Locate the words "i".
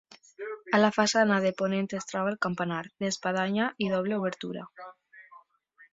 3.85-3.91